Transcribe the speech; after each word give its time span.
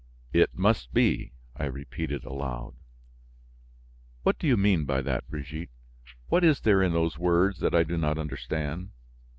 "It 0.33 0.55
must 0.57 0.95
be!" 0.95 1.33
I 1.55 1.65
repeated 1.65 2.23
aloud. 2.25 2.73
"What 4.23 4.39
do 4.39 4.47
you 4.47 4.57
mean 4.57 4.83
by 4.83 5.03
that, 5.03 5.27
Brigitte? 5.29 5.69
What 6.27 6.43
is 6.43 6.61
there 6.61 6.81
in 6.81 6.91
those 6.93 7.19
words 7.19 7.59
that 7.59 7.75
I 7.75 7.83
do 7.83 7.97
not 7.99 8.17
understand? 8.17 8.89